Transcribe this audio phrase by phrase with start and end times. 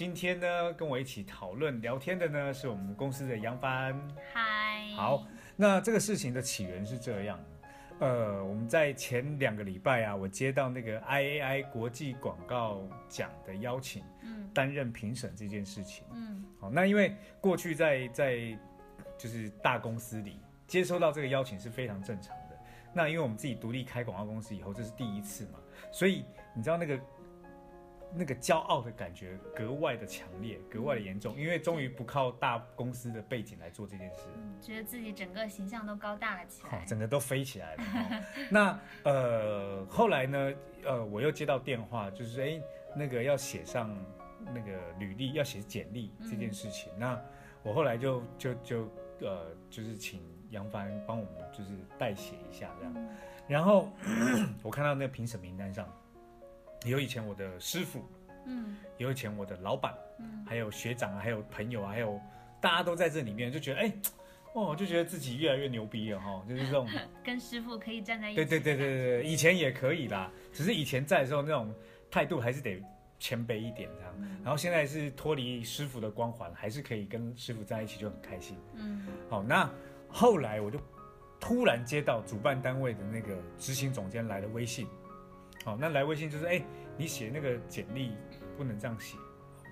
[0.00, 3.94] 今天呢，跟我一起讨论聊天的呢，是我们公司的杨帆。
[4.32, 5.26] 嗨，好，
[5.56, 7.38] 那这个事情的起源是这样，
[7.98, 16.06] 呃，我们在前两个礼拜啊，我接到那个 IAI 国际广告奖的邀请，嗯担任评审这件事情。
[16.14, 18.58] 嗯好，那因为过去在在
[19.18, 22.58] 就是大公司里接收到这个邀请是非常正常的。
[22.94, 25.58] 那因为我们自己独立开广告公司以后，这是第一次嘛，
[25.92, 26.98] 所以你知道那个
[28.14, 34.22] 那个骄傲的感觉格外的强烈，格外的严重，因为终于不靠大公司的背景来做这件事。
[34.36, 36.84] 嗯，觉得自己整个形象都高大了起好，来。
[36.84, 37.82] 整个都飞起来了。
[37.82, 40.52] 哦 那呃，后来呢，
[40.84, 42.60] 呃，我又接到电话，就是哎，
[42.96, 43.96] 那个要写上
[44.46, 46.92] 那个履历，要写简历这件事情。
[46.98, 47.20] 那
[47.62, 48.88] 我后来就就就
[49.20, 50.20] 呃，就是请
[50.50, 52.92] 杨帆帮我们就是代写一下这样。
[52.96, 53.08] 嗯
[53.48, 53.88] 然后
[54.62, 55.84] 我看到那个评审名单上，
[56.84, 58.04] 有以前我的师傅，
[58.46, 62.20] 嗯有以前我的老板，嗯还有学长啊，还有朋友啊，还有
[62.60, 63.92] 大家都在这里面，就觉得哎。
[64.52, 66.84] 哦，就觉得自己越来越牛逼了哈，就是这种
[67.22, 68.34] 跟师傅可以站在一起。
[68.34, 71.72] 对对对对对，以前也可以啦，只是以前在的时候那种
[72.10, 72.82] 态度还是得
[73.20, 74.12] 谦卑一点这样。
[74.18, 78.56] 嗯然后现在是脱离师傅的光环，还是可以跟师傅在一起就很开心。
[78.74, 79.70] 嗯好，那
[80.08, 80.80] 后来我就
[81.38, 84.88] 突然接到主办单位的那个执行总监来的微信。
[85.64, 86.62] 好，那来微信就是哎，
[86.96, 88.12] 你写那个简历
[88.56, 89.16] 不能这样写，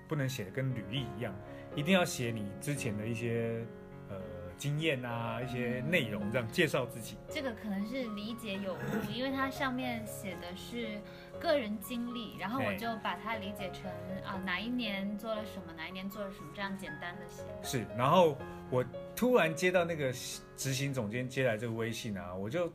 [0.07, 1.33] 不能写的跟履历一样，
[1.75, 3.65] 一定要写你之前的一些
[4.07, 4.15] 呃
[4.55, 7.17] 经验啊，一些内容，这样介绍自己。
[7.29, 10.99] 这个可能是理解有误，因为它上面写的是
[11.39, 13.89] 个人经历，然后我就把它理解成
[14.23, 17.43] 啊哪一年做了什么，哪一年做了什么，这样简单的写。
[17.63, 18.37] 是，然后
[18.69, 18.85] 我
[19.15, 20.13] 突然接到那个
[20.55, 22.71] 执行总监接来这个微信啊，我就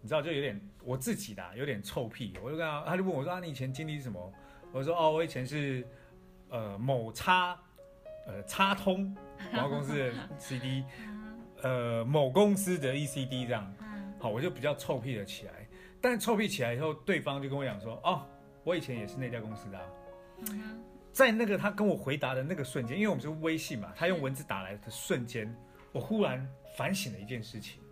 [0.00, 4.32] 你知道就有点我自己的有点臭屁，我就跟他，他就问我说啊，你以前经历是什么？
[4.72, 5.86] 我说哦，我以前是
[6.48, 7.58] 呃某叉
[8.26, 9.14] 呃叉通
[9.52, 10.84] 广告公司的 CD，
[11.62, 14.14] 呃某公司的 ECD 这样，嗯。
[14.18, 15.52] 好，我就比较臭屁了起来。
[16.00, 18.26] 但臭屁起来以后，对方就跟我讲说，哦，
[18.64, 19.78] 我以前也是那家公司的、
[21.12, 25.54] 在那个他跟我回答的那个瞬间，因为我们是微信嘛，他用文字打来的瞬间，
[25.92, 26.46] 我忽然
[26.76, 27.82] 反省了一件事情，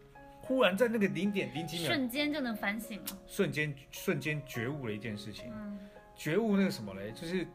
[0.48, 3.18] 忽然在那个零点零哼，几秒，瞬间就能反省了。
[3.26, 5.78] 瞬间瞬间觉悟了一件事情，嗯。
[6.16, 7.46] 觉悟那个什么嘞，就是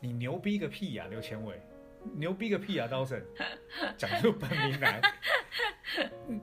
[0.00, 1.60] 你牛逼个屁呀、刘前伟，
[2.16, 3.22] 牛逼个屁呀、刀神，
[3.98, 5.02] 讲出本名来，
[6.28, 6.40] 嗯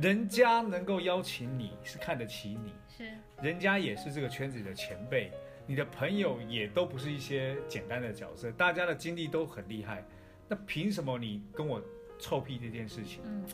[0.00, 3.12] 人家能够邀请你是看得起你，是。
[3.42, 5.30] 人家也是这个圈子里的前辈，
[5.66, 10.02] 你的朋友也都不是一些简单的角色，大家的经历都很厉害，
[10.48, 11.82] 那凭什么你跟我
[12.18, 13.20] 臭屁这件事情？
[13.26, 13.44] 嗯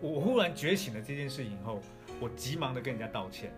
[0.00, 1.80] 我我忽然觉醒了这件事情以后，
[2.20, 3.52] 我急忙的跟人家道歉，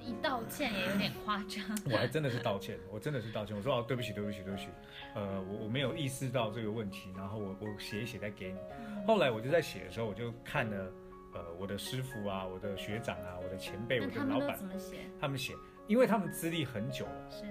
[0.00, 1.64] 一道歉也有点夸张。
[1.90, 4.68] 我还真的是道歉，我真的是道歉，我说哦对不起对不起对不起，
[5.14, 8.58] 呃我我没有意识到这个问题，然后我我写一写再给你。
[9.06, 10.92] 后来我就在写的时候，我就看了
[11.34, 14.96] 呃我的师傅啊，我的学长啊，我的前辈，我的老板，怎么写？
[15.20, 15.54] 他们写，
[15.86, 17.30] 因为他们资历很久了。
[17.30, 17.44] 是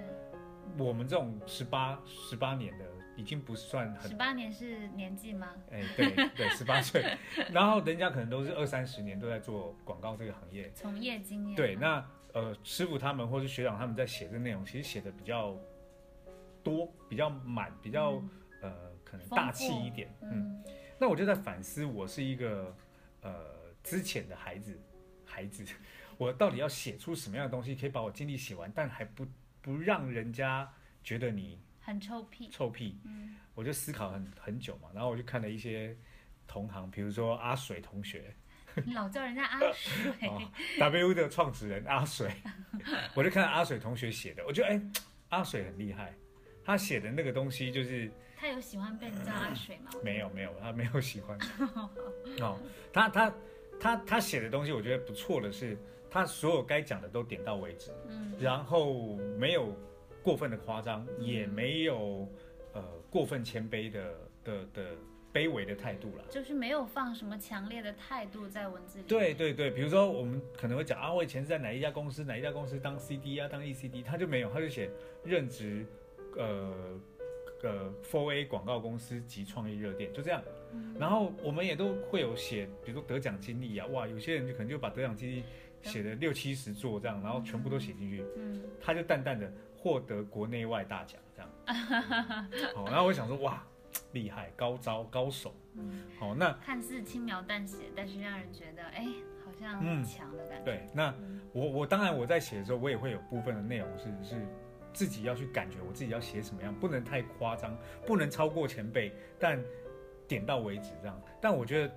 [0.76, 2.84] 我们这种十八十八年的，
[3.16, 5.54] 已经不算很十八年是年纪吗？
[5.70, 7.02] 哎、对对，十八岁，
[7.52, 10.70] 然后人家可能都是二三十年都在做广告这个行业。
[10.74, 11.56] 从业经验。
[11.56, 15.58] 对，那呃师傅他们或是学长他们在写的内容，其实写的比较
[16.62, 18.30] 多，比较满，比较、嗯
[18.62, 18.72] 呃
[19.04, 20.08] 可能大气一点。
[20.22, 20.64] 嗯，嗯
[20.98, 22.76] 那我就在反思，我是一个
[23.22, 23.32] 呃
[23.82, 24.78] 之前的孩子，
[25.24, 25.64] 孩子，
[26.18, 29.24] 我到底要写出什么样的东西，可以把我经历写完，但还不
[29.62, 30.68] 不让人家
[31.04, 32.48] 觉得你很臭屁。
[32.50, 32.98] 臭屁。
[33.04, 35.96] 嗯我就思考很很久嘛，然后我就看了一些
[36.46, 38.34] 同行，比如说阿水同学，
[38.84, 40.12] 你老叫人家阿水。
[40.28, 40.42] 哦
[40.78, 42.30] ，W 的创始人阿水，
[43.16, 44.82] 我就看阿水同学写的，我觉得哎，
[45.30, 46.12] 阿水很厉害，
[46.62, 49.90] 他写的那个东西就是他有喜欢被人叫阿水吗？
[50.04, 51.38] 没有没有，他没有喜欢，
[52.42, 52.58] 哦，
[52.92, 53.34] 他他
[53.80, 55.78] 他他写的东西我觉得不错的是，
[56.10, 59.74] 他所有该讲的都点到为止，嗯然后没有
[60.26, 62.28] 过分的夸张，也没有
[62.72, 64.12] 呃过分谦卑的
[64.42, 64.90] 的的
[65.32, 66.24] 卑微的态度啦。
[66.28, 69.04] 就是没有放什么强烈的态度在文字里。
[69.06, 74.90] 对对对，比如说我们可能会讲啊，我以前是在哪一家公司，哪一家公司当 CD 啊，当 ECD，他就没有，他就写
[75.22, 75.86] 任职，
[76.36, 76.74] 呃
[77.62, 80.42] 呃 Four A 广告公司及创意热点，就这样。
[80.98, 85.44] 然后我们也都会有写，比如说得奖经历啊，哇，有些人就可能就把得奖经历
[85.82, 88.24] 写了六七十座这样，然后全部都写进去。
[88.36, 89.50] 嗯，他就淡淡的
[89.86, 91.50] 获得国内外大奖这样。
[92.74, 93.62] 好，然后我想说，哇，
[94.10, 95.54] 厉害，高招高手。
[95.74, 99.06] 嗯，好，那看似轻描淡写，但是让人觉得哎，
[99.44, 100.64] 好像强的感觉。
[100.64, 101.14] 对，那
[101.52, 104.46] 我我当然我在写的时候，我也会有部分的内容是是
[104.92, 109.62] 自己要去感觉我自己要写什么样，不能太夸张，不能超过前辈，但
[110.26, 111.22] 点到为止这样。
[111.40, 111.94] 但我觉得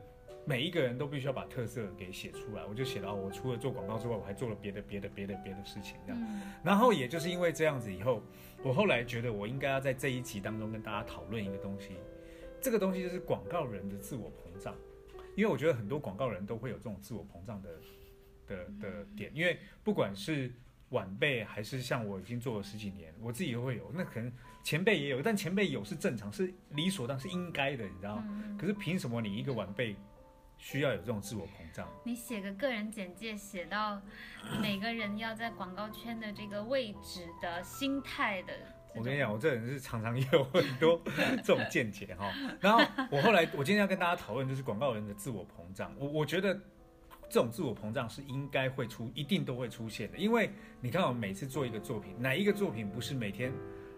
[0.50, 6.20] 每一个人都必须要把特色给写出来，我就写了、哦、我除了做广告之外，我还做了别的别的别的别的事情这样。
[6.20, 6.42] 嗯。
[6.64, 8.24] 然后也就是因为这样子以后，
[8.64, 11.90] 我后来觉得我应该要在这一集当中跟大家讨论一个东西，
[12.60, 14.74] 这个东西就是广告人的自我膨胀，
[15.36, 17.70] 因为我觉得很多广告人都会有这种自我膨胀的
[18.48, 20.52] 的的点，因为不管是
[20.90, 28.24] 晚辈还是像我已经做了十几年，我自己也会有，那可能前辈也有，但前辈有是正常，是理所当然是应该的，你知道吗？
[28.28, 29.96] 嗯，可是凭什么你一个晚辈
[30.60, 31.88] 需要有这种自我膨胀？
[32.04, 34.00] 你写个个人简介，写到
[34.62, 38.54] 每个人要在广告圈的这个位置的心态的。
[38.94, 41.02] 我跟你讲，我这人是常常有很多
[41.44, 42.32] 这种见解哈。
[42.60, 45.94] 然后我后来，我今天要跟大家讨论就是广告人的自我膨胀。
[45.98, 46.54] 我我觉得
[47.30, 50.18] 这种自我膨胀是应该会出，一定都会出现的。
[50.18, 50.52] 因为
[50.82, 53.54] 你看，我每次做一个作品，哪一个作品不是每天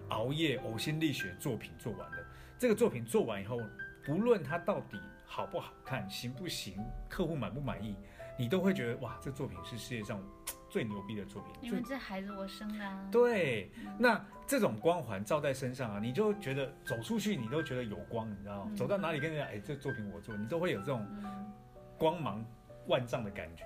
[0.10, 2.18] 熬夜呕心沥血作品做完的？
[2.60, 3.58] 这个作品做完以后，
[4.06, 5.00] 不论它到底
[5.32, 7.96] 好不好看、行不行、客户满不满意，
[8.38, 10.22] 你都会觉得哇，这作品是世界上
[10.70, 11.54] 最牛逼的作品。
[11.62, 13.08] 因为这孩子我生的啊。
[13.10, 18.72] 对，那这种光环照在身上啊，你就觉得走出去，你都觉得有光，你知道吗？
[18.72, 21.50] 嗯走到哪里跟人家，哎，这作品我做，你都会有这种嗯
[21.98, 22.46] 光芒
[22.88, 23.64] 万丈的感觉。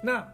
[0.00, 0.24] 那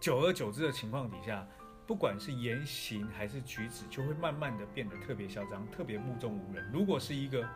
[0.00, 1.46] 久而久之的情况底下，
[1.86, 6.68] 不管是言行还是举止，就会慢慢的变得特别嚣张，特别目中无人。
[6.72, 7.48] 如果是一个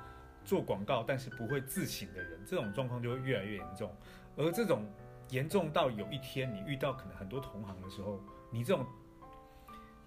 [0.48, 3.94] 做广告但是不会自省的人，这种状况就会越来越严重。
[4.34, 4.82] 而这种
[5.28, 8.18] 严重到有一天你遇到可能很多同行的时候，
[8.50, 8.86] 你这种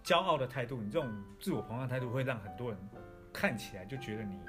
[0.03, 2.89] 骄傲的态度，你这种自我膨胀的态度，会让很多人
[3.31, 4.39] 看起来就觉得你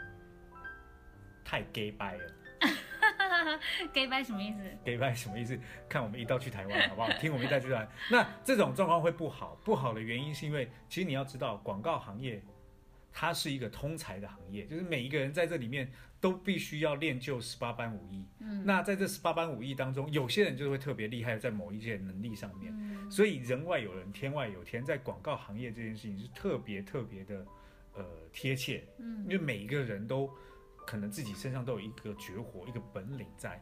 [1.45, 2.25] 太 gay 掰了。
[3.93, 5.61] gay 拜什么意思？gay 拜什么意思？
[5.91, 7.11] 看我们一道去台湾好不好？
[7.21, 7.89] 听我们一道去台湾。
[8.11, 12.43] 那这种状况会不好，不好的原因是因为，其实你要知道，广告行业
[13.13, 18.25] 它是一个通才的行业，就是每一个人在这里面都必须要练就十八般武艺。
[18.41, 22.73] 嗯那在这十八般武艺当中，有些人就会特别厉害在某一件能力上面。
[22.75, 27.47] 嗯所以人外有人，天外有天，在广告行业这件事情是特别特别的
[27.95, 30.31] 呃贴切，因嗯为每一个人都
[30.87, 33.61] 可能自己身上都有一个绝活、一个本领在。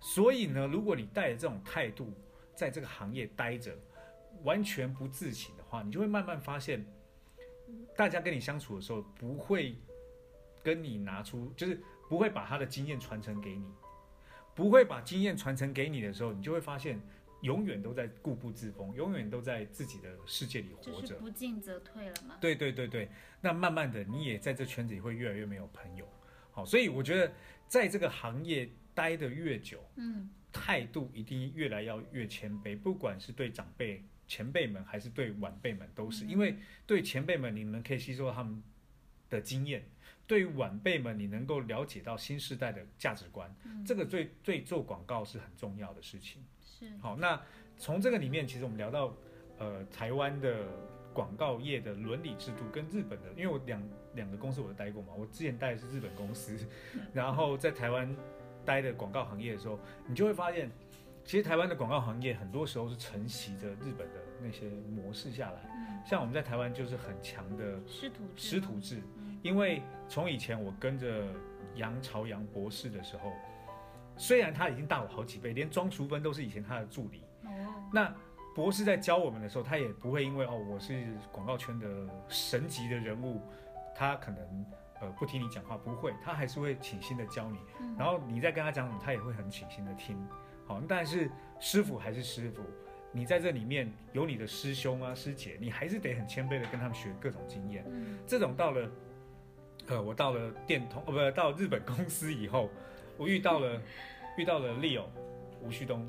[0.00, 2.12] 所以呢，如果你带着这种态度
[2.54, 3.74] 在这个行业待着，
[4.42, 6.84] 完全不自省的话，你就会慢慢发现，
[7.96, 9.76] 大家跟你相处的时候不会
[10.62, 13.66] 跟你拿出，就是不会把他的经验传承给你，
[14.54, 17.00] 不会把经验传承给你的时候，你就会发现，
[17.42, 21.00] 永远都在固步自封，永远都在自己的世界里活着。
[21.00, 22.36] 就是不进则退了嘛。
[22.40, 23.08] 对对对对，
[23.40, 26.06] 那慢慢的你也在这圈子里会越来越没有朋友。
[26.52, 27.32] 好，所以我觉得
[27.66, 36.24] 在这个行业待得越久，嗯态度一定越来要越谦卑，不管是对长辈、前辈们，还是对晚辈们，都是。
[36.24, 36.54] 嗯因为
[36.86, 38.62] 对前辈们，你们可以吸收他们
[39.28, 39.82] 的经验；
[40.24, 43.52] 对于晚辈们，你能够了解到新时代的价值观。
[43.64, 46.44] 嗯，这个最最做广告是很重要的事情。
[46.60, 47.42] 是好，那
[47.76, 49.12] 从这个里面，其实我们聊到
[49.58, 50.64] 呃台湾的
[51.12, 53.82] 广告业的伦理制度跟日本的，因为我两
[54.14, 56.56] 两个公司我都待过嘛，我之前待的是日本公司，
[57.12, 58.14] 然后在台湾
[58.64, 60.70] 待的广告行业的时候，你就会发现，
[61.30, 71.24] 其实台湾的广告行业很多时候是承袭着日本的那些模式下来，嗯像我们在台湾就是很强的师徒制师徒制，嗯因为从以前我跟着
[71.76, 73.32] 杨朝阳博士的时候，
[74.16, 77.22] 虽然他已经大我好几倍，连庄淑芬都是以前他的助理。
[77.44, 77.48] 哦
[77.92, 78.12] 那
[78.52, 81.86] 博士在教我们的时候，他也不会因为哦我是广告圈的
[82.28, 83.40] 神级的人物，
[83.94, 84.66] 他可能
[85.00, 87.60] 呃不听你讲话，不会，他还是会倾心的教你。
[87.78, 90.18] 嗯然后你再跟他讲什么，他也会很倾心的听。
[90.70, 92.62] 好，但是师傅还是师傅，
[93.10, 97.84] 你在这里面有你的师兄啊师姐，你还是得很谦卑的跟他们学各种经验。
[97.88, 98.88] 嗯这种到了，
[99.88, 102.70] 呃，我到了电通，呃，不，到日本公司以后，
[103.16, 103.82] 我遇到了
[104.38, 105.06] 遇到了 Leo
[105.60, 106.08] 吴旭东，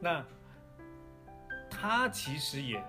[0.00, 0.22] 那
[1.70, 2.84] 他其实也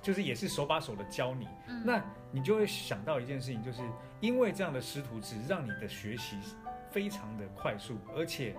[0.00, 2.00] 就是也是手把手的教你，嗯那
[2.30, 3.82] 你就会想到一件事情，就是
[4.20, 6.36] 因为这样的师徒制，让你的学习
[6.92, 8.54] 非常的快速，而且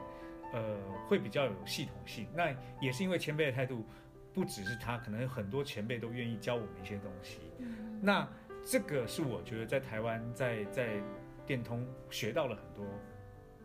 [0.53, 2.25] 呃会比较有系统性。
[2.33, 3.86] 那也是因为前辈的态度，
[4.33, 7.39] 不只是他，可能很多前辈都愿意教我们一些东西。
[7.60, 8.27] 嗯那
[8.65, 11.01] 这个是我觉得在台湾在在
[11.45, 12.86] 电通学到了很多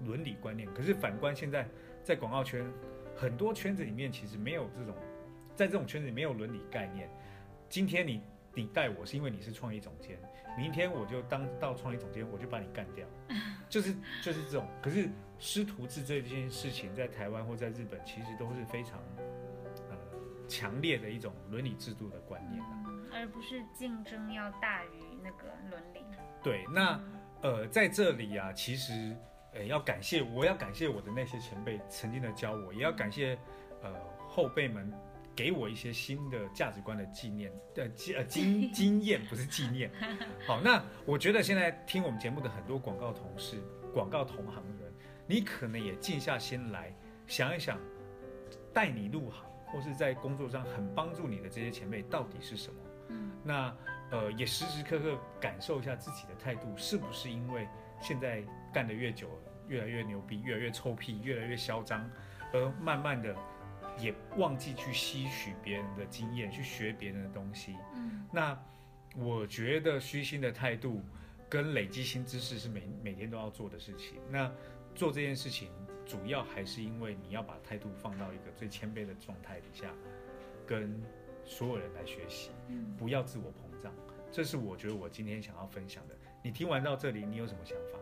[0.04, 1.68] 伦理观念，可是反观现在
[2.02, 2.64] 在广告圈
[3.14, 4.94] 很多圈子里面其实没有这种，
[5.54, 7.08] 在这种圈子里没有伦理概念。
[7.68, 8.22] 今天你
[8.54, 10.18] 你带我是因为你是创意总监，
[10.56, 13.06] 明天我就当到创意总监我就把你干掉，
[13.68, 14.66] 就是就是这种。
[14.82, 15.08] 可是
[15.38, 18.98] 师徒制这件事情在台湾或在日本其实都是非常
[19.90, 19.96] 呃
[20.48, 22.84] 强烈的一种伦理制度的观念啊。
[23.12, 26.00] 而不是竞争要大于那个伦理。
[26.42, 27.00] 对，那
[27.40, 29.16] 呃，在这里啊，其实
[29.52, 33.36] 呃，要感谢，我要感谢我的那些前辈曾经的教我，也要感谢
[33.82, 33.92] 呃
[34.28, 34.92] 后辈们
[35.38, 39.88] 给我一些新的价值观的纪念的经呃经 经验，不是纪念。
[40.44, 43.62] 好，那我觉得现在听我们节目的很多广告同事、
[43.94, 44.92] 广告同行人，
[45.28, 46.92] 你可能也静下心来
[47.28, 47.78] 想一想，
[48.74, 52.80] 带你入行或是在工作上很帮助你的这些前辈到底是什么？
[53.44, 53.72] 那
[54.10, 57.68] 呃，也时时刻刻感受一下自己的态度，是不是因为
[58.00, 58.42] 现在
[58.72, 59.28] 干得越久，
[59.68, 62.10] 越来越牛逼，越来越臭屁，越来越嚣张，
[62.52, 63.36] 而慢慢的
[64.00, 67.76] 也忘记去吸取别人的经验，去学别人的东西。
[67.94, 68.58] 嗯，那
[69.16, 71.02] 我觉得虚心的态度
[71.48, 74.18] 跟累积新知识是每每天都要做的事情。
[74.30, 74.50] 那
[74.94, 75.70] 做这件事情，
[76.06, 79.92] 主要还是因为你要把态度放到一个最谦卑的状态底下，
[80.66, 81.00] 跟。
[81.44, 82.50] 所有人来学习，
[82.98, 83.90] 不要自我膨胀，
[84.30, 86.14] 这是我觉得我今天想要分享的。
[86.42, 87.98] 你听完到这里，你有什么想法？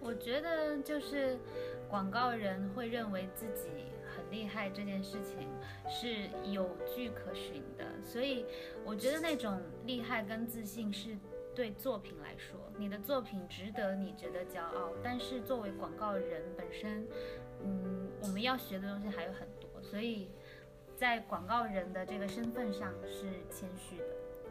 [0.00, 1.38] 我觉得就是
[1.86, 3.97] 广告人会认为自己很
[4.30, 5.48] 厉害这件事情
[5.88, 8.44] 是有据可循的，所以
[8.84, 11.16] 我觉得那种厉害跟自信是
[11.54, 14.92] 对作品来说，你的作品值得你觉得骄傲。
[15.02, 17.06] 但是作为广告人本身，
[17.64, 20.28] 嗯，我们要学的东西还有很多，所以。
[20.98, 24.04] 在广告人的这个身份上是谦虚的。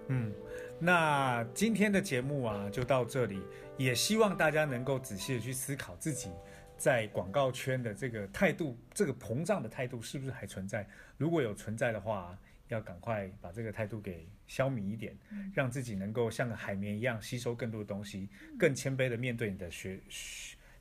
[0.08, 0.32] 嗯，
[0.80, 3.42] 那今天的节目啊就到这里，
[3.76, 6.32] 也希望大家能够仔细的去思考自己
[6.78, 10.88] 在广告圈的这个态度，这个膨胀的态度是不是还存在？
[11.18, 12.38] 如果有存在的话，
[12.70, 15.18] 要赶快把这个态度给消弭一点，
[15.54, 20.00] 让自己能够像个海绵一样吸收更多的东西，更谦卑的面对你的学。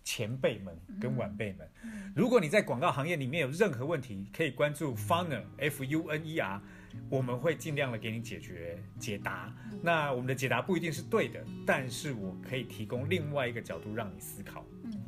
[0.04, 1.68] 前辈们跟晚辈们，
[2.14, 6.62] 如果你在广告行业里面有任何问题，可以关注 Funer F U N E R，
[7.10, 9.52] 我们会尽量的给你解决解答。
[9.82, 14.64] 那我们的解答不一定是对的，但是我可以提供另外一个角度让你思考。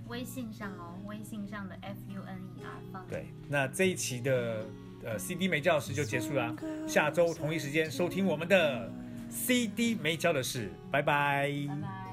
[0.08, 3.06] 微信上哦，微信上的 F U N E R 放。
[3.08, 4.66] 对，那这一期的
[5.04, 8.90] 呃 C D 没教的事就结束了，下周同一时间收听我们的
[9.30, 11.52] C D 没教的事，拜拜。
[11.68, 12.08] 拜拜。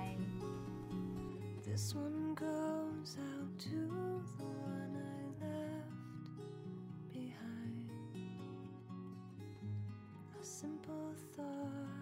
[10.41, 11.94] Simple thought.